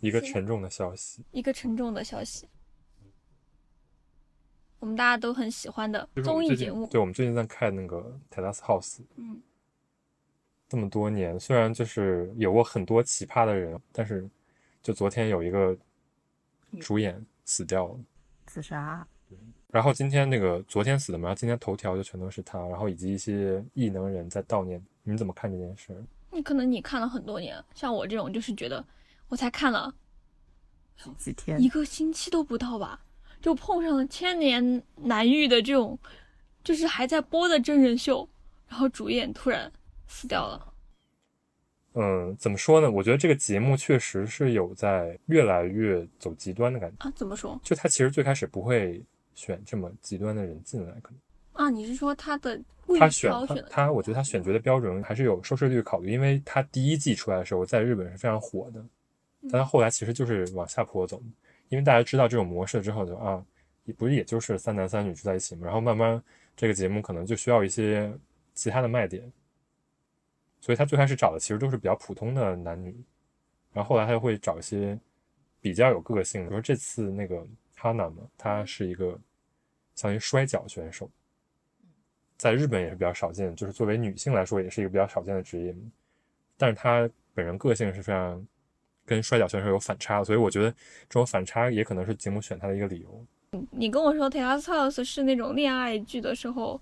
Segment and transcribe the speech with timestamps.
[0.00, 2.48] 一个沉重的消息，一个沉重的消息。
[4.78, 7.96] 我们大家都很喜欢的综艺节目，对，我们最近在看那个
[8.30, 8.98] 《泰拉斯 House》。
[9.16, 9.40] 嗯，
[10.68, 14.28] 这么多年，虽然就是有过很多奇葩的人，但是
[14.82, 15.76] 就昨天有一个
[16.80, 17.98] 主演死掉了，
[18.46, 19.06] 自杀。
[19.68, 24.82] 然后今天那个昨天死的嘛，今天头条就全都是他，然后以及一些异能人在悼念。
[25.02, 26.04] 你怎么看这件事？
[26.30, 28.84] 你可能你看了很多年，像我这种就是觉得
[29.28, 29.94] 我才看了
[31.18, 33.00] 几天，一个星期都不到吧，
[33.40, 35.98] 就碰上了千年难遇的这种，
[36.64, 38.28] 就是还在播的真人秀，
[38.68, 39.70] 然后主演突然
[40.06, 40.72] 死掉了。
[41.98, 42.90] 嗯，怎么说呢？
[42.90, 47.12] 我觉得这个节目确实是有在越来越走极端的感觉啊。
[47.16, 47.58] 怎么说？
[47.62, 49.02] 就他其实最开始不会
[49.34, 51.18] 选这么极端的人进来，可能
[51.52, 52.60] 啊，你是说他的
[52.98, 53.90] 他选他他？
[53.92, 58.84] 我觉得他选角的标准还是有收视率考虑，因为他第一季出来的时候在日本是非常火的，
[59.50, 61.22] 但他后来其实就是往下坡走，
[61.68, 63.44] 因为大家知道这种模式之后，就啊，
[63.96, 66.22] 不是也就是三男三女住在一起嘛，然后慢慢
[66.56, 68.12] 这个节目可能就需要一些
[68.54, 69.30] 其他的卖点。
[70.58, 72.92] 所以他最开始找的其实都是比较普通的男女，
[73.72, 74.98] 然后后来他又会找一些
[75.60, 76.48] 比较有个性。
[76.48, 79.10] 比如这次那个哈娜嘛，她是一个
[79.94, 81.08] 相当于摔跤选手，
[82.36, 85.76] 在日本也是比较少见，就是作为女性来说也是一个比较少见的职业。
[86.56, 88.44] 但是她本人个性是非常
[89.06, 93.26] 跟摔跤选手有反差，所以我觉得这种反差也可能是节目选他的一个理由。
[93.70, 96.78] 你跟我说《t e r r House》是那种恋爱剧的时候。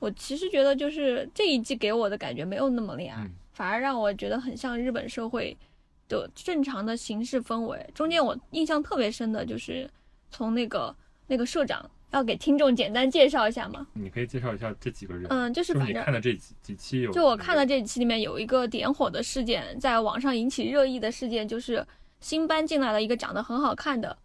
[0.00, 5.58] 我其实觉得，就是这一季给我的感觉没有那么恋爱，反而让我觉得很像日本社会
[6.06, 7.84] 的正常的形式氛围。
[7.92, 9.90] 中间我印象特别深的就是
[10.30, 10.94] 从那个
[11.26, 13.86] 那个社长要给听众简单介绍一下吗。
[13.92, 15.26] 你可以介绍一下这几个人。
[15.30, 17.12] 嗯，就是你看的这几几期有。
[17.12, 21.86] 就我看的这几期里面有一个点火的事件，在网上引起热议的事件，就是
[22.20, 24.16] 新搬进来了一个长得很好看的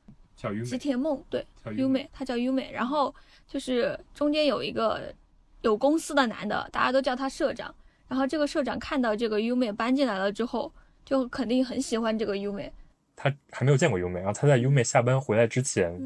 [0.66, 2.72] 吉田梦，对，优美，她叫优美。
[2.72, 3.14] 然后
[3.48, 5.14] 就是中间有一个。
[5.64, 7.74] 有公司的男的，大家都叫他社长。
[8.10, 10.70] 然后这个社长看到这个优美搬进来了之后，
[11.06, 12.70] 就肯定很喜欢这个优美。
[13.16, 15.98] 他还没有见过优美，然后他在优美下班回来之前，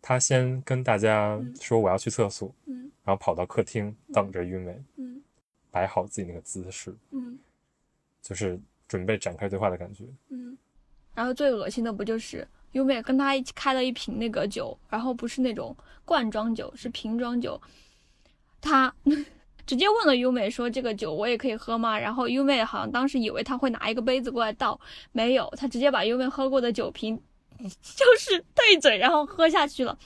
[0.00, 4.78] 他先跟大家说我要去厕所，嗯然后跑到客厅等着优美，
[5.70, 7.38] 摆好自己那个姿势，嗯
[8.20, 10.04] 就是准备展开对话的感觉。
[10.28, 10.56] 嗯，
[11.14, 17.60] 然后最恶心的不就是优美跟他一起开了一瓶那个酒，然后不是那种罐装酒，是瓶装酒。
[18.60, 18.94] 他
[19.66, 24.78] 直接问了优美说：“这个酒我也可以喝吗？”然后优美好像当时以为他会拿一个杯子过来倒，
[25.12, 27.20] 没有，他直接把优美喝过的酒瓶，
[27.82, 29.98] 就是对嘴，然后喝下去了。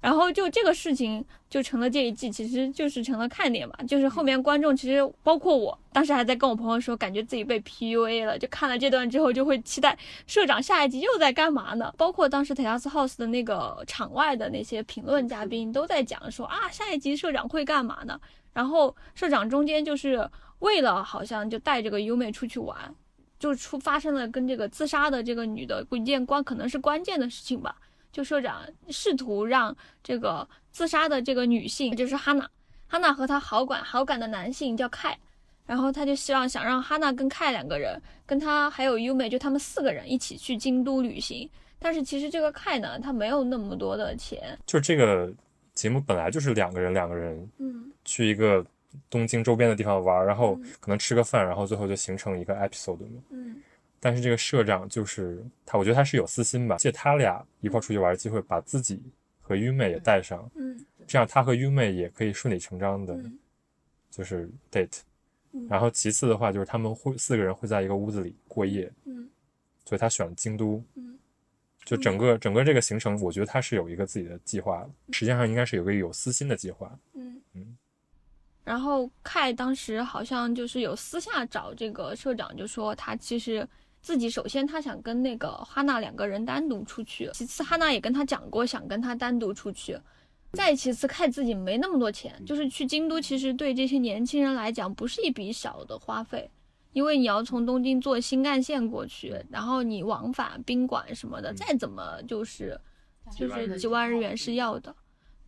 [0.00, 3.74] 然后就这个事情就成了这一季，其实就是成了看点嘛。
[3.86, 8.38] 就是后面观众其实包括我，当时还在跟我朋友说，感觉自己被 PUA 了。
[8.38, 11.92] 就看了这段之后，就会期待社长下一集又在干嘛呢？
[11.98, 18.18] 包括当时 Terrace House 的那个场外的那些评论嘉宾都在讲说啊，下一集社长会干嘛呢？
[18.54, 20.26] 然后社长中间就是
[20.60, 22.94] 为了好像就带这个优美出去玩，
[23.40, 27.74] 就出发生了跟这个自杀的这个女的一件关可能是关键的事情吧。
[28.12, 32.48] 就社长试图让这个自杀的这个女性，就是哈娜，
[32.86, 35.16] 哈娜和她好感好感的男性叫凯，
[35.64, 41.48] 然后他就希望想让哈娜跟凯两个人，跟他还有优美，就他们四个人一起去京都旅行。
[41.78, 44.58] 但是其实这个凯呢，他没有那么多的钱。
[44.66, 45.32] 就这个
[45.72, 48.66] 节目本来就是两个人两个人，嗯，去一个
[49.08, 53.62] 东京周边的地方玩，然后可能吃个饭，然后最后就形成一个 episode 嘛，嗯。
[54.02, 58.98] 但是这个社长就是他，我觉得他是有私心吧，借他俩一块出去玩的机会，把自己
[59.42, 63.14] 和优美也带上，嗯，这样他和优美也可以顺理成章的，
[64.10, 65.00] 就是 date。
[65.68, 69.28] 然后其次的话，就是他们会四个人会在一个屋子里过夜，嗯，
[69.84, 71.18] 所以他选了京都，嗯，
[71.84, 76.98] 就整个整个这个行程，我觉得他是有一个自己的计划，实际上应该是有个有私心的计划。
[78.70, 83.66] 然后凯当时好像就是有私下找这个社长，就说他其实。
[84.02, 89.94] 自己首先他想跟那个哈娜两个人单独出去，其次哈娜也跟他讲过想跟他单独出去，
[90.52, 96.50] 再其次看自己没那么多钱，就是去京都其实对这些年轻人来讲不是一笔小的花费，
[96.94, 102.80] 因为你要从东京坐新干线过去，然后你往返宾馆什么的，再怎么就是
[103.36, 104.96] 就是几万日元是要的，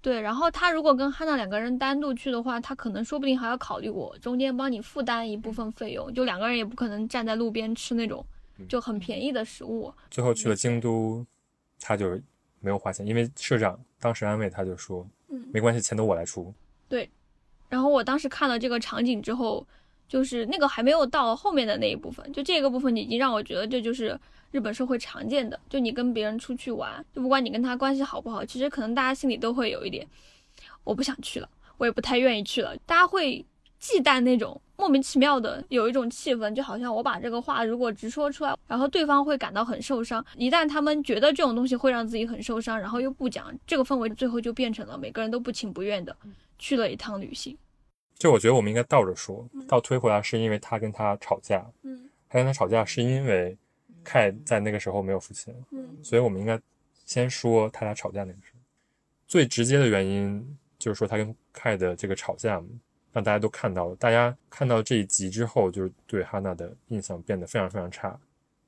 [0.02, 8.22] 对，然后他如果跟汉娜两个人单独去的话，他可能说不定还要考虑我中间帮你负担一部分费用，就两个人也不可能站在路边吃那种。
[8.68, 11.26] 就很便宜的食物，最后去了京都，
[11.80, 12.10] 他就
[12.60, 16.52] 没有花钱，因为社长当时安慰他，就说，嗯，没关系，钱都我来出。
[16.88, 17.10] 对，
[17.68, 19.66] 然后我当时看了这个场景之后，
[20.12, 24.14] 就是那个还没有到后面的那一部分，就这个部分已经让我觉得这就是
[24.50, 30.06] 日本社会常见的，就你跟别人出去玩，就不管你跟他关系好不好，其实可能大家心里都会有一点，
[30.84, 31.48] 我不想去了，
[31.78, 33.42] 我也不太愿意去了，大家会
[33.78, 40.22] 忌惮那种莫名其妙的有一种气氛，就好像我把这个话如果直说出来，然后对方会感到很受伤。
[40.36, 46.14] 一旦他们觉得这种东西会让自己很受伤，然后又不讲，这个氛围最后就变成了每个人都不情不愿的
[46.58, 47.56] 去了一趟旅行。
[48.22, 53.58] 就我觉得我们应该倒着说，倒推回来是因为他跟他吵架，嗯他跟他吵架是因为
[54.04, 56.56] 凯在那个时候没有付钱，嗯所以我们应该
[57.04, 58.52] 先说他俩吵架那个事。
[59.26, 62.62] 最直接的原因就是说他跟凯的这个吵架，
[63.12, 63.96] 让大家都看到了。
[63.96, 68.16] 大家看到这一集之后，就是对哈娜的印象变得非常非常差。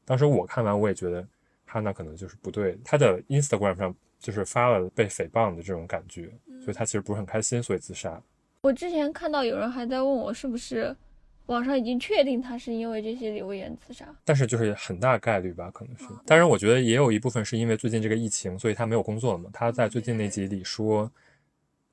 [0.05, 1.25] 当时我看完，我也觉得
[1.65, 2.79] 哈娜可能就是不对的。
[2.85, 6.29] 他的 Instagram 上就是发了被诽谤的这种感觉，
[6.61, 8.21] 所以她其实不是很开心，所以自杀。
[8.65, 10.97] 我之前看到有人还在问我是不是
[11.45, 14.07] 网上已经确定他是因为这些留言自杀。
[14.25, 16.07] 但是就是很大概率吧，可能是。
[16.25, 19.51] 当然，我觉得也有一部分是因为最近这个疫情，所以他没有工作了嘛。
[19.53, 21.13] 他在最近那集里说，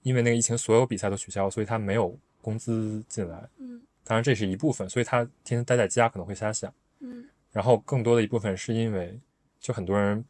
[0.03, 3.49] 因为那个疫情，所有比赛都取消，所以他没有工资进来。
[3.57, 6.73] 嗯当然这是一部分，所以他天天待在家可能会瞎想。
[7.01, 9.19] 嗯然后更多的一部分是因为，
[9.59, 10.23] 就很多人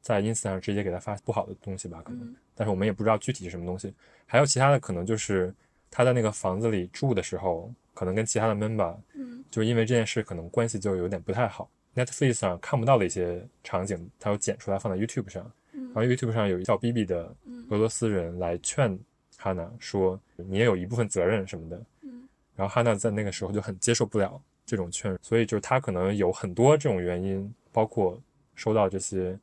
[0.00, 2.24] 在 ins 上直接给他发不好的东西吧，可能。
[2.28, 3.92] 嗯但是我们也不知道具体是什么东西。
[4.26, 5.52] 还有其他的可能就是
[5.92, 9.44] 他在那个房子里住的时候，可能跟其他的 member 嗯。
[9.50, 11.70] 就因为这件事，可能关系就有点不太好。
[11.94, 17.36] Netflix 上看不到的一些场景，他又剪出来放在 YouTube 上，然后 YouTube 上有一叫 BB 的
[17.68, 18.98] 俄罗斯人来劝
[19.36, 22.26] 哈娜说：“你也有一部分责任什么的。”嗯。
[22.56, 28.18] 然后哈娜在那个时候就很接受不了这种劝，所以就是他可能有很多这种原因，包括
[28.54, 29.38] 收到这些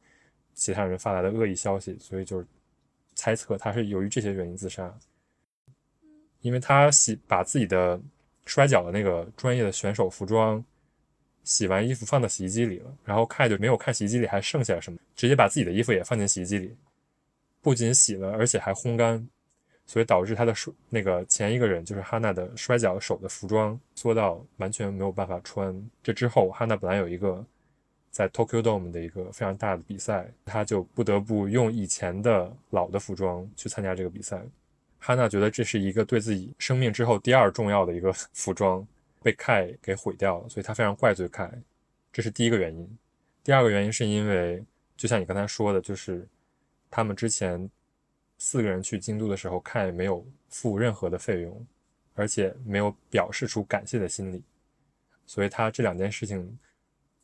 [0.56, 2.48] 其他人发来的恶意消息，所以就是
[3.14, 4.92] 猜测他是由于这些原因自杀，
[6.42, 8.00] 因为他洗把自己的
[8.46, 10.64] 摔跤的那个专业的选手服装
[11.44, 16.76] 洗完衣服放到洗衣机里了，然后看就没有看洗衣机里还剩下什么，直接把自己的衣服也放进洗衣机里，
[17.62, 19.28] 不仅洗了，而且还烘干。
[19.86, 25.76] 所以导致他的手那个前一个人就是哈娜的摔跤手的服装缩到完全没有办法穿。
[26.04, 27.44] 这之后，哈娜本来有一个
[28.12, 34.40] 在 Tokyo Dome 的一个非常大的比赛，他就不得不用以前的老的服装去参加这个比赛。
[35.00, 38.86] 哈娜觉得这是一个对自己生命之后第二重要的一个 服装
[39.24, 41.52] 被凯给毁掉了，所以他非常怪罪凯，
[42.12, 42.98] 这是第一个原因。
[43.44, 44.64] 第二个原因是因为，
[44.96, 46.28] 就像你刚才说的，就是
[46.92, 47.70] 他们之前。
[48.42, 51.68] 四个人去京都的时候，凯没有付任何的费用，
[52.16, 54.42] 而且没有表示出感谢的心理，
[55.26, 56.58] 所以他这两件事情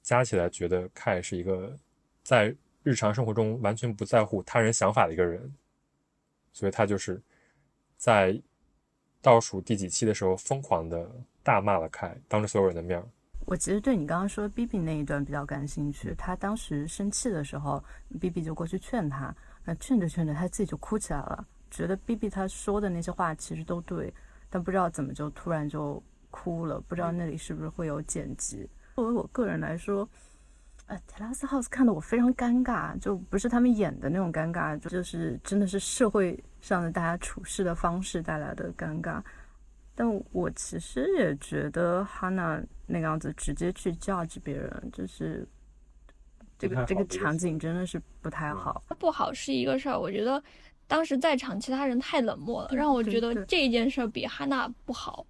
[0.02, 1.74] 加起来，觉得凯是一个
[2.22, 5.50] 在日常生活中完全不在乎他人想法的一个人，
[6.52, 7.22] 所以他就是
[7.98, 8.42] 在
[9.22, 11.10] 倒数第几期的时候疯狂的
[11.42, 13.06] 大骂了凯，当着所有人的面儿。
[13.46, 16.16] 我其实对你刚刚说 B B 那一段比较感兴趣。
[16.18, 17.84] 他当时生气的时候
[18.20, 24.12] ，B B 就过去劝他，那劝着劝着，他自己就哭起来了，觉得 B B 他说的那些话其实都对，
[24.50, 26.02] 但不知道怎么就突然就
[26.32, 28.68] 哭了，不知道那里是不是会有剪辑。
[28.96, 30.10] 作为我个人来说，
[30.88, 39.22] 呃，Terrace House 看得我非常尴尬，就不是他们演的那种尴尬，就是真的是社会上的大家处事的方式带来的尴尬。
[39.94, 45.48] 但我其实也觉得哈娜那个样子直接去 judge 别人，就是
[46.58, 48.84] 这个这个场景真的是不太好。
[49.00, 50.44] 不好是一个事儿，我觉得
[50.88, 55.26] 当时在场其他人太冷漠了，让我觉得这一件事儿比哈娜不好，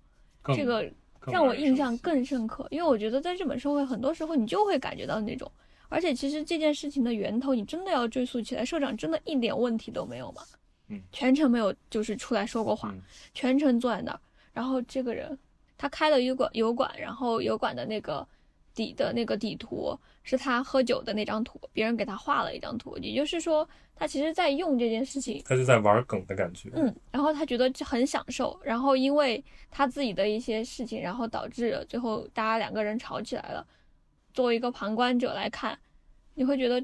[0.56, 0.92] 这个
[1.28, 5.52] 让我印象更深刻，因为我觉得在日本社会，很多时候你就会感觉到那种，
[5.90, 10.42] 而且其实这件事情的源头，你真的要追溯起来，社长真的一点问题都没有嘛，
[10.88, 13.02] 嗯全程没有就是出来说过话，嗯
[13.34, 14.20] 全程坐在那儿，
[14.54, 15.38] 然后这个人
[15.78, 18.28] 他开了油管油管，然后油管的那个
[18.74, 26.70] 底的那个底图是他喝酒的那张图，别人给他画了一张图，也就是说他其实在用这件事情他就在玩梗的感觉。
[26.74, 33.66] 嗯，然后他觉得这很享受，然后因为他自己的一些事情，然后导致最后大家两个人吵起来了。
[34.34, 35.80] 作为一个旁观者来看，
[36.34, 36.84] 你会觉得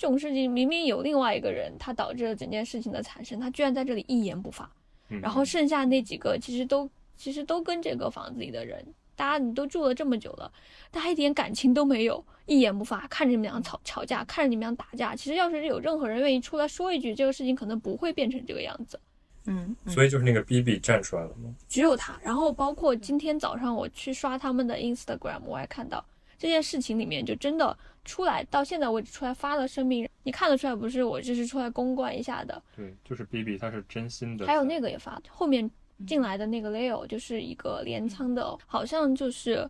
[0.00, 4.64] 这种事情明明有另外一个人，他导致了整件事情的产生，他居然在这里一言不发。
[5.10, 6.88] 嗯然后剩下那几个其实都
[7.18, 8.82] 其实都跟这个房子里的人，
[9.14, 10.50] 大家你都住了这么久了，
[10.90, 15.14] 大家一点感情都没有，一言不发，看着你们俩吵吵架，看着你们俩打架。
[15.14, 18.98] 其实要是有任何人愿意出来说一句，这个事情可能不会变成这个样子。
[19.44, 21.54] 嗯，嗯所以就是那个 B B 站出来了吗？
[21.68, 22.18] 只有他。
[22.22, 26.02] 然后包括今天早上我去刷他们的 Instagram，我还看到
[26.40, 32.62] 这件事情里面就真的出来，到现在为止出来发了声明，你看得出来不是我这是出来公关一下的。
[32.74, 34.46] 对，就是 B B，他是真心的。
[34.46, 35.70] 还有那个也发，后面
[36.06, 39.68] 进来的那个 Leo 就是一个镰仓的，好像就是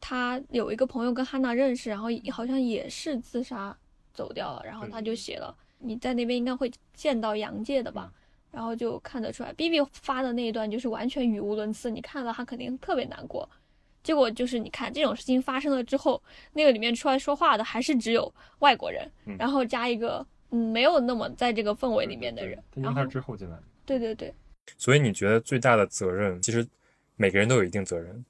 [0.00, 3.76] 他有一个朋友跟哈娜认识，然后好像也是自杀
[4.14, 8.12] 走掉了，然后他就写了你在那边应该会见到杨界的吧，
[8.52, 13.50] 然后就看得出来，B B 发的那一段就是完全语无伦次，你看了他肯定特别难过。
[14.02, 23.62] 结果就是你看这种事情发生了之后，那个里面出来说话的还是只有外国人，然后加一个嗯没有那么在这个氛围里面的人，然后他之后进来的。
[23.84, 24.32] 对对对。
[24.76, 26.66] 所以你觉得最大的责任，其实
[27.16, 28.24] 每个人都有一定责任，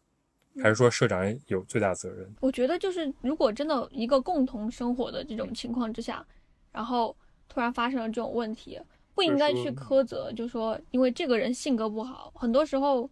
[0.63, 2.33] 还是说社长有最大责任？
[2.41, 6.25] 我觉得就是如果真的一个共同生活的这种情况之下，
[6.71, 7.17] 然后
[7.49, 8.81] 突然发生了这种问题，
[9.15, 13.11] 不应该去苛责，就说因为这个人性格不好，很多时候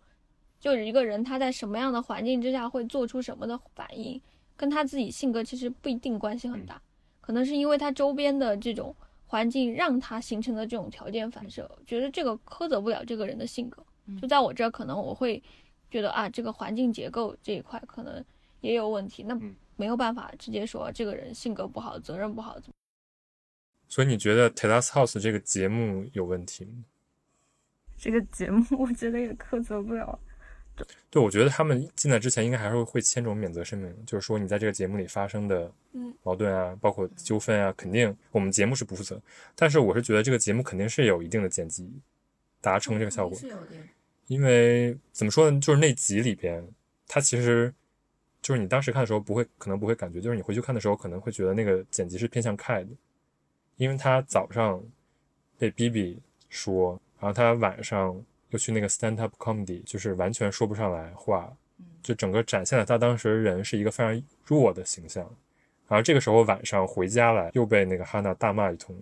[0.59, 4.21] 就是一个人他在什么样的环境之下会做出什么的反应，
[4.57, 6.81] 跟他自己性格其实不一定关系很大，
[7.21, 8.95] 可能是因为他周边的这种。
[9.29, 13.85] 环境让他形成的这种条件反射，觉得这个苛责不了这个人的性格。
[14.23, 15.43] 就在我这儿，可能我会
[15.91, 18.25] 觉得啊，这个环境结构这一块可能
[18.61, 19.25] 也有问题。
[19.25, 19.37] 那
[19.75, 22.57] 没有办法直接说这个人性格不好，责任不好。
[23.89, 26.85] 所以你觉得《Terrace House》这个节目有问题吗？
[27.99, 30.17] 这个节目我觉得也苛责不了。
[31.09, 35.73] 对，我觉得他们进来之前应该还是会签这种免责声明，就是说你在这个节目里发生的
[36.23, 39.19] 矛盾啊，包括纠纷啊，肯定我们节目是不负责。
[39.55, 41.91] 但是我是觉得这个节目肯定是有一定的剪辑
[42.61, 43.39] 达成这个效果，
[44.27, 46.63] 因为怎么说呢，就是那集里边，
[47.09, 47.73] 它其实
[48.43, 52.91] 就是你当时看的时候不会，可能不会感觉，就是你回去看的时候可能会觉得那个剪辑是偏向 K 的，
[53.77, 54.83] 因为他早上
[55.57, 58.23] 被 B B 说，然后他晚上。
[58.51, 61.53] 又去那个 stand up comedy，就是完全说不上来话，
[62.03, 65.25] 就整个展现了他当时人是一个非常弱的形象。
[65.89, 68.95] 然后这个时候晚上回家来，又被那个哈娜大骂一通，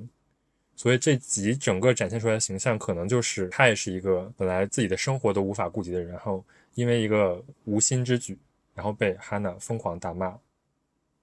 [0.76, 8.36] 所以这集整个展现出来的形象，可能就是他也是一个本来自己的生活都无法顾及的人，然后因为一个无心之举，
[8.74, 10.36] 然后被哈娜疯狂大骂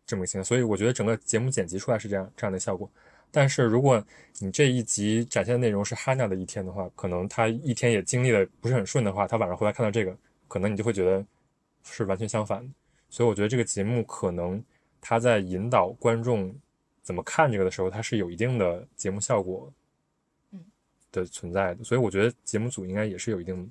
[0.06, 0.44] 这么个形象。
[0.44, 2.90] 所以我觉得整个节目剪辑出来是这样这样的效果。
[3.32, 4.04] 但是如果
[4.40, 10.16] 你这一集展现的内容是哈娜的一天的话，可能她一天也经历的不是很顺的话，她晚上回来看到这个，
[10.48, 11.26] 可能你就会觉得
[11.84, 12.70] 是完全相反的。
[13.10, 14.62] 所以我觉得这个节目可能
[15.00, 16.54] 他在引导观众
[17.02, 19.72] 怎么看这个的时候，它是有一定的节目效果，
[20.52, 20.60] 嗯
[21.12, 21.84] 的存在的。
[21.84, 23.70] 所以我觉得节目组应该也是有一定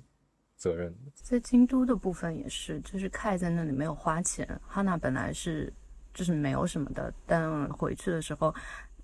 [0.57, 1.11] 责任的。
[1.15, 5.71] 在京都的部分也是，就是凯在那里没有花钱，哈娜本来是
[6.13, 8.53] 就是没有什么的，但回去的时候。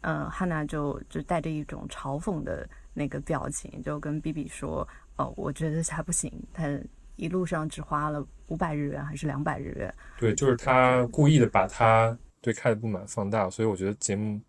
[0.07, 4.87] 嗯，汉娜就就带着一种嘲讽的那个表情，就跟 B B 说
[5.17, 6.79] ：“哦，我觉得他不行，他
[7.17, 14.39] 一路上只花了五百日元还是两百日元。”对，就是他故意的把他对凯的不满放大，所以我觉得节目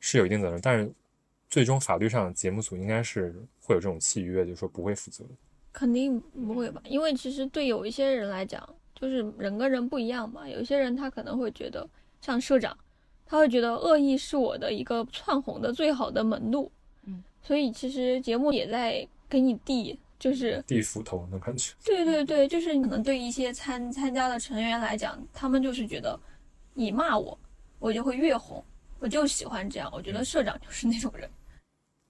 [0.00, 0.92] 是有一定责任，但是
[1.48, 5.24] 最终法律上节目组应该是会有这种契约，就是说不会负责。
[5.72, 6.82] 肯定不会吧？
[6.86, 11.88] 因为其实对有一些人来讲，就是人跟人不一样嘛，有一些人他可能会觉得
[12.20, 12.76] 像社长。
[13.26, 16.70] 他会觉得恶意是我的一个窜红的最好的门路，
[17.06, 21.72] 嗯，所以其实节目也在给你递，就是递斧头的感觉。
[21.84, 26.18] 对对对，就是可能对一些参参加的成员来讲，他们就是觉得
[26.74, 27.36] 你骂我，
[27.78, 28.62] 我就会越红，
[28.98, 29.90] 我就喜欢这样。
[29.92, 31.28] 我觉得社长就是那种人。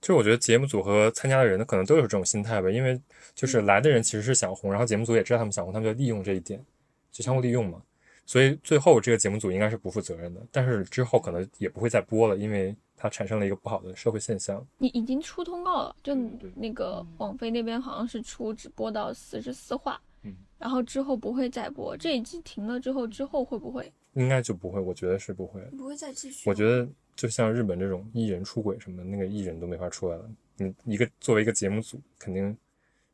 [0.01, 3.01] 就我觉得节目组和参加的人呢，可能都有这种心态吧，因为
[3.35, 6.63] 就是来的人其实是想红，然后节目组也知道他们想红，他们就利用这一点，
[7.11, 7.81] 就相互利用嘛。
[8.27, 14.67] 所以最后这个节目组应该是不负责任的，但是之后可能也不会再播了，因为它产生了一个不好的社会现象。
[14.79, 16.15] 你已经出通告了，就
[16.55, 21.95] 那个网飞那边好像是出只播到四十四话，嗯，然后之后不会再播。
[21.97, 23.93] 这一季停了之后，之后会不会？
[24.15, 26.49] 应该就不会，我觉得是不会，不会再继续。
[26.49, 30.31] 我觉得就像日本这种艺人出轨什么的，那个艺人都没法出来了。
[30.57, 32.57] 你一个作为一个节目组，肯定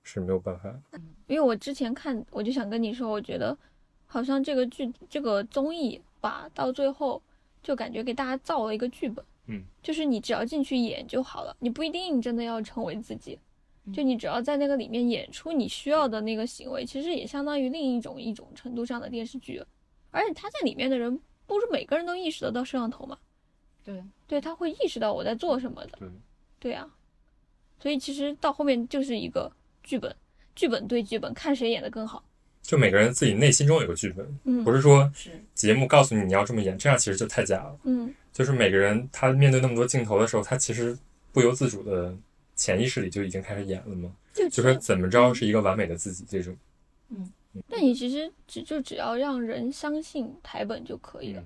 [0.05, 0.73] 是没有办法。
[1.27, 3.59] 因为我之前看，我就想跟你说，我觉得。
[4.13, 7.23] 好像这个剧这个综艺吧到最后
[7.63, 13.39] 就感觉给大家造了一个剧本，嗯，就是你只要进去演就好了，你不一定真的要成为自己，
[13.95, 19.63] 就你只要在那个里面演出你需要的那个行为，其实也相当于另一种一种程度上的电视剧，
[20.11, 23.17] 而且他在里面的人不是每个人都意识得到摄像头嘛？
[23.85, 26.09] 对，对他会意识到我在做什么的，对，
[26.59, 26.91] 对啊，
[27.79, 29.51] 所以其实到后面就是一个
[29.85, 30.15] 剧本，
[30.57, 32.25] 剧本对剧本，看谁演的更好。
[32.63, 35.11] 就每个人自己内心中有个剧本，不是说
[35.55, 37.79] 节目告诉你你要这么演，这样其实就太假了。
[37.85, 40.97] 嗯，就是每个人他面对那么多镜头的时候，他其实
[41.33, 42.15] 不由自主的
[42.55, 44.11] 潜意识里就已经开始演了嘛？
[44.33, 46.57] 就说怎么着是一个完美的自己这种。
[47.09, 47.33] 嗯，
[47.67, 51.43] 那你其实只就只要让人相信台本就可以了。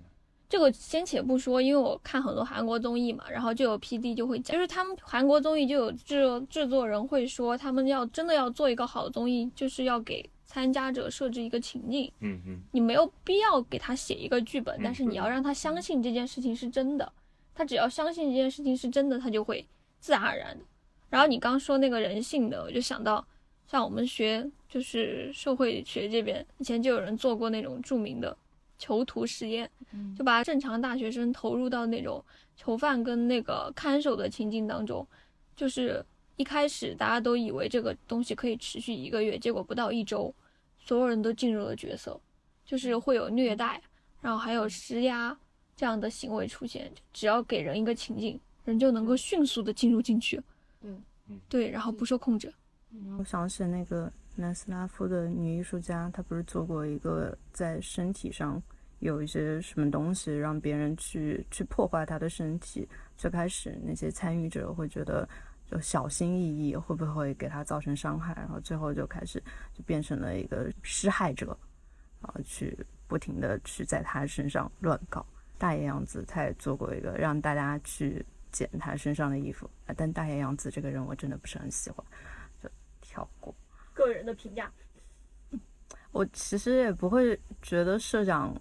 [0.46, 17.12] 这个先且不说，因为我看很多韩国综艺嘛，然后就有 P D 就会讲，就是他们韩国综艺就有制制作人会说，他们要真的要做一个好的综艺，就是要给参加者设置一个情境，嗯嗯你没有必要给他写一个剧本，嗯但是你要让他相信这件事情是真的，
[17.52, 19.66] 他只要相信这件事情是真的，他就会
[19.98, 20.64] 自然而然的。
[21.10, 23.26] 然后你刚说那个人性的，我就想到，
[23.66, 28.36] 像我们学就是社会学这边，以前就有人做过那种著名的
[28.78, 29.68] 囚徒实验，
[30.16, 32.24] 就把正常大学生投入到那种
[32.56, 35.04] 囚犯跟那个看守的情境当中，
[35.56, 36.06] 就是
[36.36, 40.32] 一开始大家都以为这个东西可以持续一个月，结果不到一周，
[40.84, 42.20] 所有人都进入了角色，
[42.62, 43.80] 就是会有虐待，
[44.20, 45.34] 然后还有施压
[45.74, 46.92] 这样的行为出现。
[47.10, 50.38] 只要给人一个情境，人就能够迅速的进入进去。
[50.82, 52.52] 嗯嗯对，然后不受控制。
[53.18, 58.62] 我想起那个南斯拉夫的女艺术家，她不是做过一个在身体上
[58.98, 62.86] 有一些什么东西，让别人去去破坏她的身体。
[63.16, 65.26] 最开始那些参与者会觉得
[65.74, 71.46] 就小心翼翼，会不会给他造成伤害，然后最后就开始就变成了一个施害者，
[72.20, 72.78] 然后去
[73.08, 75.26] 不停的去在他身上乱搞。
[75.58, 82.06] 大野洋子他也做过一个让大家去捡他身上的衣服，啊但大野洋子这个人我真的不是很喜欢，
[82.62, 83.52] 就跳过。
[83.92, 84.70] 个人的评价，
[86.12, 88.56] 我其实也不会觉得社长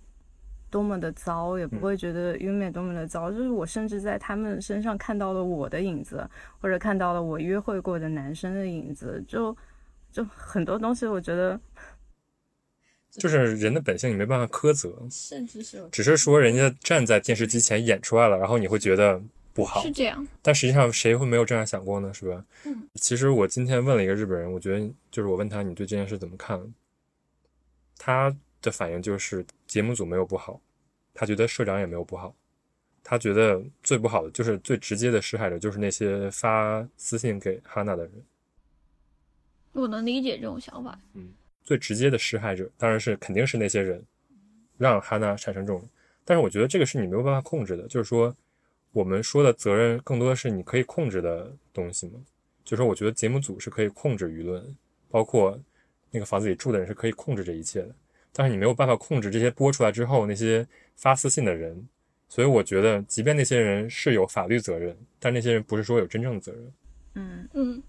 [0.74, 6.28] 多么的糟，也不会觉得优美多么的糟，就是我甚至在他们身上看到了我的影子，
[6.60, 9.56] 或者看到了我约会过的男生的影子，就
[10.12, 11.60] 就很多东西，我觉得
[13.12, 19.22] 就是人的本性，你没办法苛责，甚至是只是说人家站在电视机前演出来了，然后你会觉得
[19.54, 20.28] 不好是，这样。
[20.42, 22.12] 但实际上谁会没有这样想过呢？
[22.12, 22.44] 是吧？
[22.66, 22.90] 嗯。
[22.96, 26.60] 其实我今天问了一个日本人，我觉得就是我问他你对这件事怎么看，
[28.00, 30.60] 他的反应就是节目组没有不好，
[31.14, 32.36] 他觉得社长也没有不好，
[33.04, 38.12] 他觉得最不好的就是最直接的施害者就是那些发私信给哈娜的人。
[39.74, 41.00] 我能理解这种想法。
[41.14, 41.32] 嗯
[41.64, 44.04] 最直接的施害者当然是肯定是那些人，
[44.78, 45.88] 让哈娜产生这种。
[46.26, 48.36] 但是我觉得这个是你没有办法控制的，就是说
[48.92, 52.20] 我们说的责任更多的是你可以控制的东西嘛。
[52.66, 54.76] 就是说我觉得节目组是可以控制舆论，
[55.10, 55.58] 包括
[56.12, 57.96] 那个房子里住的人是可以控制这一切的，
[58.34, 61.88] 但是你没有办法控制这些播出来之后那些发私信的人。
[62.28, 66.74] 所以我觉得，即便那些人是有法律责任，但那些人不是说有真正的责任。
[67.14, 67.84] 嗯嗯，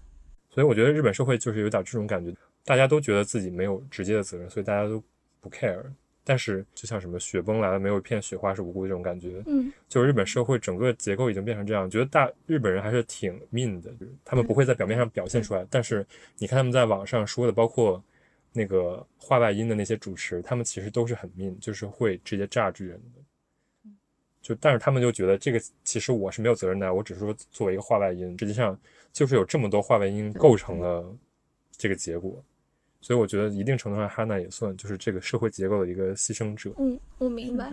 [0.51, 2.31] 所以我觉得日本社会就是有点这种感觉，
[2.63, 5.03] 大家都觉得自己没有直接的责任，所以大家都
[5.41, 5.81] 不 care。
[6.23, 16.05] 但是就像什么雪崩来了，没有一片雪花是无辜的这种感觉，嗯，就是日本社会整个结构已经变成这样，觉得大日本人还是挺 mean 的，就是他们不会在表面上表现出来，但是
[16.37, 18.03] 你看他们在网上说的，包括
[18.55, 23.91] 那个话外音的那些主持，他们其实都是很 mean，就是会直接炸制人的。
[24.41, 28.79] 就但是他们就觉得这个其实我是没有责任的，我只是说作为一个话外音，实际上
[29.11, 31.03] 就是有这么多话外音构成了
[31.71, 32.43] 这个结果，
[33.01, 36.73] 所以我觉得一定程度上哈娜也算就是这个社会结构的一个牺牲者。
[36.77, 37.71] 嗯，我明白。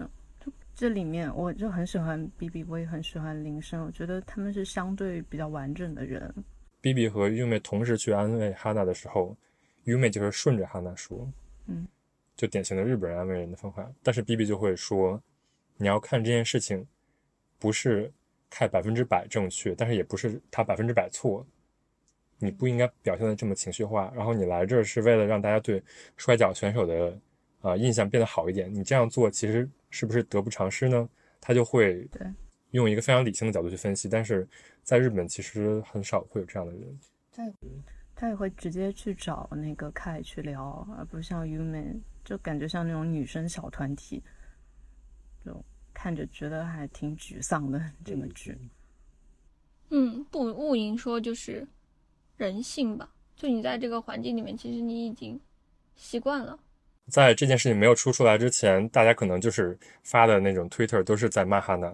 [0.75, 6.35] 这里面我就很喜欢 B B，我也很喜欢铃声，我觉得他们是相对比较完整的人。
[6.81, 9.37] B B 和玉妹同时去安慰哈娜的时候，
[9.85, 11.29] 优美就是顺着哈娜说，
[11.67, 11.87] 嗯，
[12.37, 13.91] 就典型的日本人安慰人的方法。
[14.03, 15.23] 但是 B B 就会说，
[15.77, 16.87] 你要看这件事情，
[17.59, 18.13] 不是
[18.49, 21.47] 太百分之百正确，但是也不是他百分之百错。
[22.39, 25.81] 你不应该表现的这么情绪化，然后你来这儿是为了让大家对
[26.17, 27.11] 摔跤选手的
[27.61, 28.73] 啊、呃印象变得好一点。
[28.75, 31.09] 你这样做其实是不是得不偿失呢？
[31.41, 32.21] 他就会对
[32.73, 34.47] 用一个非常理性的角度去分析，但是
[34.83, 36.99] 在日本其实很少会有这样的人。
[38.23, 44.23] 他也会直接去找那个凯去聊，而不像 Uman，就感觉像那种女生小团体，
[45.45, 45.53] 就
[45.93, 48.57] 看着觉得还挺沮丧的 这个剧。
[49.91, 51.67] 嗯，不勿宁说就是
[52.37, 55.41] 人性吧，就你在这个环境里面，其实你已经
[55.97, 56.57] 习惯了。
[57.09, 61.93] 在这件事情没有出出来之前，大家可能就是发的那种 Twitter 都是在骂哈娜。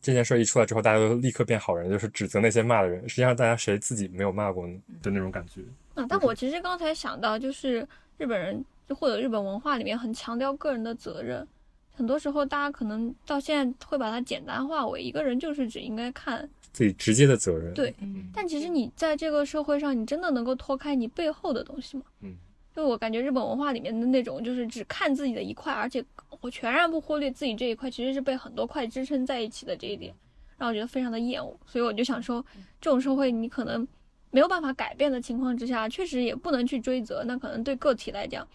[0.00, 3.08] 这件事一出来之后，大家都立刻变好人，就是指责那些骂的人。
[3.08, 4.78] 实际上，大家谁自己没有骂过呢？
[5.02, 5.60] 的那种感觉。
[5.94, 11.46] 啊，但我其实刚才想到，就是日本人就或者日本文化里面很强调个人的责任，
[11.94, 17.74] 很多时候大家可能到现在会把它简单化为一个人就是只应该看，自己直接的责任。
[17.74, 22.04] 对嗯但其实你在这个社会上，你真的能够脱开你背后的东西吗？
[22.20, 22.36] 嗯，
[22.74, 26.04] 就我感觉日本文化里面的那种，就是只看自己的一块，而且
[26.40, 30.14] 我全然不忽略自己这一块，其实是被很多块支撑在一起的这一点，
[30.56, 31.58] 让我觉得非常的厌恶。
[31.66, 32.44] 所以我就想说，
[32.80, 33.86] 这种社会你可能
[34.30, 37.24] 没有办法改变的情况之下，确实也不能去追责。
[37.24, 38.46] 那可能对个体来讲，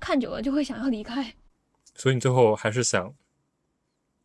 [0.00, 1.34] 看久了就会想要离开。
[1.94, 3.14] 所以你最后还是想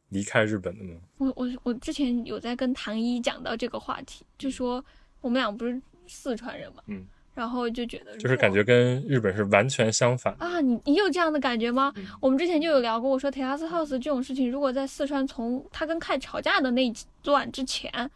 [0.10, 1.02] 离开日本的吗？
[1.18, 4.84] 我我我之前有在跟唐一讲到这个话题，就说
[5.20, 7.06] 我们俩不是四川人嘛，嗯，
[7.38, 10.36] 然后就觉得就是感觉跟日本是完全相反。
[10.40, 11.94] 啊，你你有这样的感觉吗？
[11.96, 18.10] 嗯我们之前就有聊过，我说 Terrace House 这种事情，如果在四川从他跟凯吵架的那一段之前，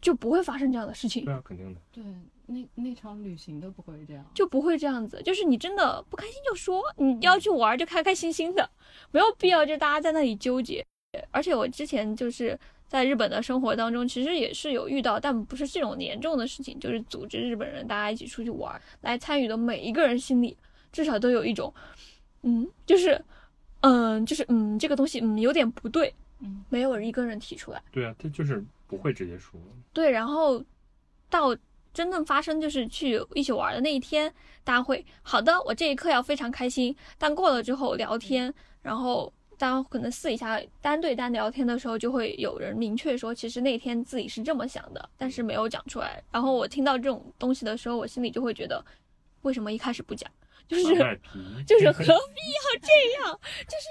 [0.00, 1.80] 就不会发生这样的事情对，啊，肯定的。
[1.92, 2.02] 对，
[2.46, 4.24] 那那场旅行都不会这样。
[4.34, 5.22] 就不会这样子。
[5.24, 8.68] 就是你真的不开心就说，你要去玩就开开心心的，
[9.12, 10.84] 没有必要就大家在那里纠结。
[11.30, 20.56] 而且我之前就是在日本的生活当中，其实也是有遇到，但不是这种严重的事情，就是组织日本人大家一起出去玩，来参与的每一个人心里
[20.92, 21.72] 至少都有一种，
[22.42, 23.20] 嗯，就是，
[23.80, 27.82] 嗯，就是嗯，这个东西嗯有点不对，嗯，没有一个人提出来。
[27.90, 29.60] 对啊，他就是不会直接说。
[29.92, 30.62] 对，然后
[31.28, 31.56] 到
[31.92, 36.94] 真正发生就是去一起玩的那一天，大家会好的，我这一刻要非常开心。
[37.18, 46.22] 但过了之后聊天，然后大家可能私底下单对单聊天的时候，就会有人明确说，其实那天自己是这么想的，但是没有讲出来。
[46.30, 48.84] 然后我听到这种东西的时候，我心里就会觉得，
[49.42, 50.30] 为什么一开始不讲？
[50.68, 50.84] 就是，
[51.66, 53.40] 就是何必要这样？
[53.66, 53.86] 就是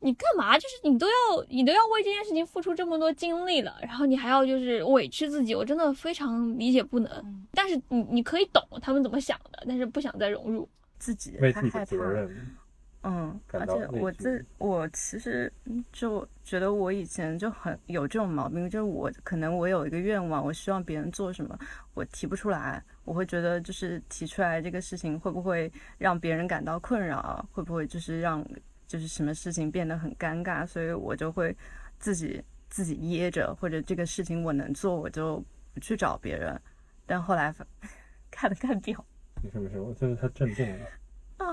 [0.00, 0.58] 你干嘛？
[0.58, 1.14] 就是你都要
[1.48, 7.10] 你都要为这件事情付出这么多精力了，然后你还要就是委屈自己，我真的非常理解不能。
[7.24, 10.68] 嗯但是你你可以懂他们怎么想的，但是不想再融入。
[10.98, 12.57] 自己为自己的太害怕责任。
[13.02, 21.56] 嗯，而且我自我其实嗯就觉得我以前就很有这种毛病，就是我可能我有一个愿望，我希望别人做什么，
[21.94, 28.44] 我提不出来，我会觉得就是提出来这个事情会不会让别人感到困扰，会不会就是让
[28.88, 31.56] 就是什么事情变得很尴尬，所以我就会
[32.00, 36.60] 自己自己掖着，或者这个事情我能做，我就不去找别人。
[37.06, 37.54] 但后来
[38.28, 39.02] 看了看表，
[39.40, 40.86] 没事没事，我觉得他镇定了。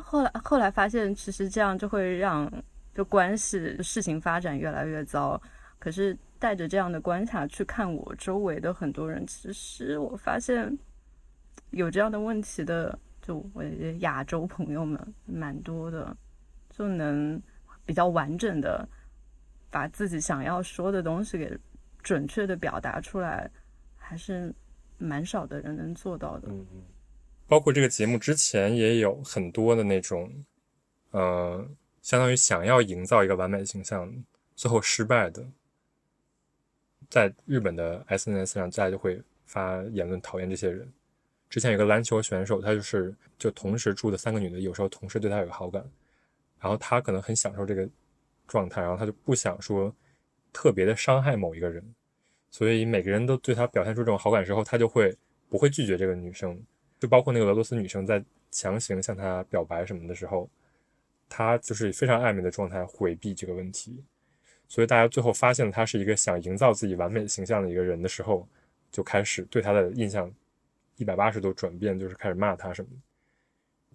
[0.08, 2.52] 后来后来发现，其实这样就会让
[2.94, 5.42] 就关系事情发展越来越糟。
[5.80, 10.78] 可是带着这样的观察去看我周围的很多人，其实我发现
[11.72, 13.64] 有这样的问题的，就我
[14.00, 16.16] 亚洲朋友们蛮多的，
[16.70, 17.42] 就能
[17.84, 18.88] 比较完整的
[19.72, 21.58] 把自己想要说的东西给
[22.04, 23.50] 准确的表达出来，
[23.98, 24.54] 还是
[25.00, 26.48] 蛮少的人能做到的。
[26.50, 26.66] 嗯，
[27.48, 30.32] 包括这个节目之前也有很多的那种，
[31.12, 31.68] 呃，
[32.02, 34.12] 相当于想要营造一个完美的形象，
[34.56, 35.46] 最后失败的，
[37.10, 40.92] 在日本的 SNS 上，大家就会发言论讨厌这些人。
[41.48, 45.82] 之前有个篮球选手，他就是就同时住的三个女的，有时候同时对他有好感，
[46.60, 47.88] 然后他可能很享受这个
[48.48, 49.94] 状态，然后他就不想说
[50.52, 51.96] 特别的伤害某一个人，
[52.50, 55.16] 所以每个人都对他表现出这种好感之后，他就会
[55.48, 56.60] 不会拒绝这个女生，
[57.00, 60.50] 就包括那个俄罗斯女生在强行向他表白什么的时候，
[61.28, 64.04] 他就是非常暧昧的状态回避这个问题，
[64.68, 68.48] 所以大家最后发现他是一个想营造自己完美形象的一个人的时候，
[68.92, 70.32] 就开始对他的印象
[70.98, 72.90] 一百八十度转变，就是开始骂他什么。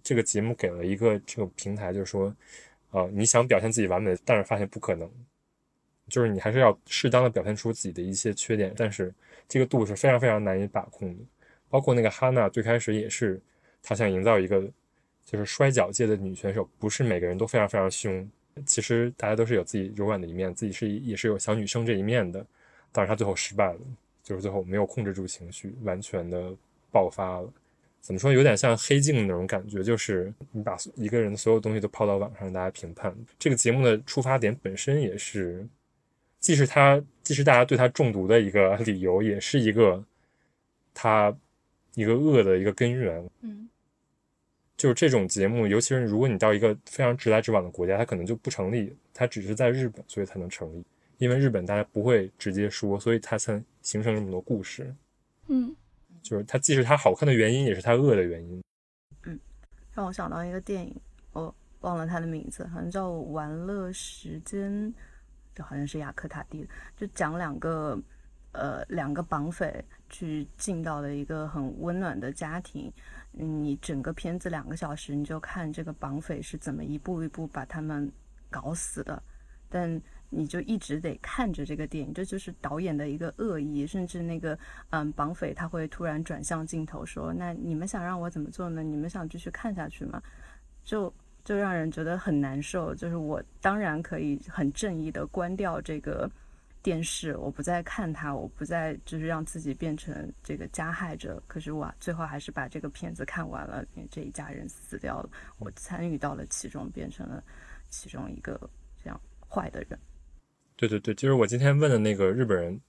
[0.03, 2.35] 这个节目给了一个这个平台，就是说，
[2.91, 5.09] 呃，你想表现自己完美，但是发现不可能，
[6.07, 9.13] 就是你还是要适当的表现出自己的一些缺点，但是
[9.47, 11.23] 这个度是非常非常难以把控的。
[11.71, 13.41] 包括那个哈娜最开始也是，
[13.81, 14.61] 她想营造一个
[15.25, 18.29] 就是摔跤界的女选手，不是每个人都非常非常凶，
[18.65, 22.45] 其实大家都是有自己柔软的一面，自己是也是有小女生这一面的，
[22.91, 23.79] 但是她最后失败了，
[24.21, 26.53] 就是最后没有控制住情绪，完全的
[26.91, 27.51] 爆发了。
[28.01, 33.15] 怎么说，有点像黑镜那种感觉，就是你把一个人的所有东西都抛到网上大家评判。
[33.37, 35.63] 这个节目的出发点本身也是，
[36.39, 40.03] 既是他，既是大家对他中毒的一个 理由，也是一个
[40.95, 41.31] 他
[41.95, 43.27] 一个恶的一个根源。
[43.41, 43.69] 嗯，
[44.77, 48.95] 就是这种节目，尤其是如果你到一个非常直来直往的国家，它可能就不成立。
[49.13, 50.85] 它只是在日本，所以才能成立。
[51.17, 54.93] 因为日本大家不会直接说，所以它才形成这么多故事。
[55.47, 55.75] 嗯，
[56.21, 58.63] 就是它既是它好看的原因，也是它恶的原因。
[59.25, 59.39] 嗯
[59.93, 60.95] 让我想到一个电影，
[61.33, 64.71] 我忘了它的名字，好像叫《玩乐时间》，
[65.53, 67.99] 就好像是雅克塔蒂的，就讲两个
[68.51, 72.91] 呃两个绑匪去进到了一个很温暖的家庭。
[73.31, 78.11] 你整个片子两个小时，你就看这个绑匪是怎么一步一步把他们
[78.49, 79.23] 搞死的，
[79.69, 84.57] 但你就一直得看着这个电影，这就是导演的一个恶意，甚至那个
[84.89, 88.83] 嗯绑匪他会突然转向镜头说：“那你们想让我怎么做呢？
[88.83, 90.21] 你们想继续看下去吗？”
[90.83, 92.93] 就就让人觉得很难受。
[92.93, 96.29] 就是我当然可以很正义的关掉这个
[96.83, 101.41] 电视，我不再看它，我不再就是让自己变成这个加害者。
[101.47, 107.43] 可是我最后还是把这个片子看完了，这一家人死掉了，我参与到了其中，变成了
[107.89, 108.59] 其中一个
[109.03, 109.99] 这样坏的人。
[110.75, 112.81] 对对对，就是我今天问的那个日本人，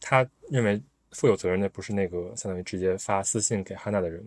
[0.00, 4.24] 他认为负有责任的不是那个相当于直接发私信给汉娜的人，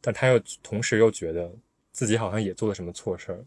[0.00, 1.54] 但他又同时又觉得
[1.92, 3.44] 自己好像也做了什么错事儿，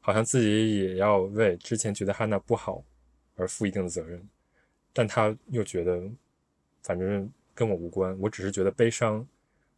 [0.00, 2.84] 好像自己也要为之前觉得汉娜不好
[3.34, 4.24] 而负一定的责任，
[4.92, 6.02] 但他又觉得
[6.82, 9.26] 反正跟我无关，我只是觉得悲伤，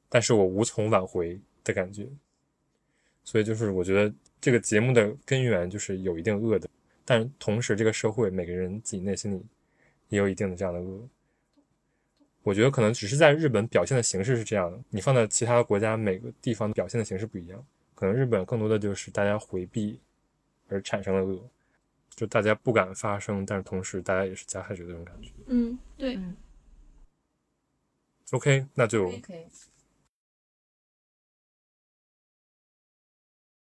[0.09, 2.09] 但是我无从挽回的感觉。
[3.25, 6.69] 所以就是我觉得这个节目的根源就是有一定恶的，
[7.05, 9.43] 但同时这个社会每个人自己内心里
[10.09, 11.09] 也有一定的这样的恶。
[12.43, 17.67] 我觉得可能只是在日本表现的形式是这样的，你放在其他的国家，每个地方表现的形式不一样。
[17.95, 19.99] 可能日本更多的就是大家回避
[20.69, 21.43] 而产生的恶，
[22.15, 25.31] 就大家不敢发声，但是同时大家也是加害者这种感觉。
[25.47, 26.37] 嗯，对，嗯
[28.31, 29.47] ，OK，那就可以可以。